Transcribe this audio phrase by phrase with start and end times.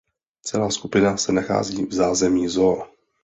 [0.41, 2.83] Celá skupina se nachází v zázemí zoo.